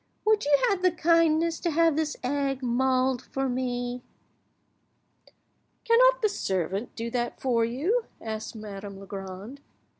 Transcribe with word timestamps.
Would 0.25 0.45
you 0.45 0.59
have 0.67 0.81
the 0.81 0.89
kindness 0.89 1.59
to 1.59 1.69
have 1.69 1.95
this 1.95 2.17
egg 2.23 2.63
mulled 2.63 3.21
for 3.21 3.47
me?" 3.47 4.01
"Cannot 5.85 6.23
your 6.23 6.29
servant 6.29 6.95
do 6.95 7.11
that 7.11 7.39
for 7.39 7.63
you?" 7.63 8.05
asked 8.19 8.55
Madame 8.55 8.97
Legrand. 8.99 9.61